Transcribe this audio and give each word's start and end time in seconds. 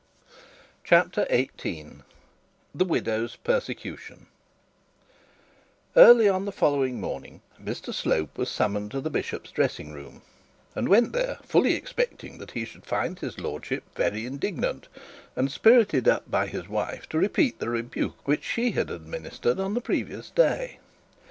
CHAPTER 0.83 1.27
XVIII 1.29 1.97
THE 2.73 2.85
WIDOW'S 2.85 3.35
PERSECUTION 3.35 4.25
Early 5.95 6.27
on 6.27 6.45
the 6.45 6.51
following 6.51 6.99
morning, 6.99 7.41
Mr 7.63 7.93
Slope 7.93 8.35
was 8.35 8.49
summoned 8.49 8.89
to 8.89 8.99
the 8.99 9.11
bishop's 9.11 9.51
dressing 9.51 9.93
room, 9.93 10.23
and 10.73 10.89
went 10.89 11.13
there 11.13 11.37
fully 11.43 11.75
expecting 11.75 12.39
that 12.39 12.49
he 12.49 12.65
should 12.65 12.87
find 12.87 13.19
his 13.19 13.37
lordship 13.39 13.83
very 13.95 14.25
indignant, 14.25 14.87
and 15.35 15.51
spirited 15.51 16.07
up 16.07 16.31
by 16.31 16.47
his 16.47 16.67
wife 16.67 17.07
to 17.09 17.19
repeat 17.19 17.59
the 17.59 17.69
rebuke 17.69 18.27
which 18.27 18.43
she 18.43 18.71
had 18.71 18.89
administered 18.89 19.59
on 19.59 19.75
the 19.75 19.81
previous 19.81 20.31
day. 20.31 20.79